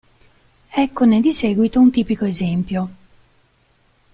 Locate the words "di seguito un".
1.21-1.91